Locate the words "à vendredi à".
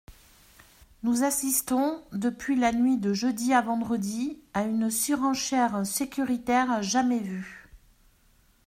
3.53-4.63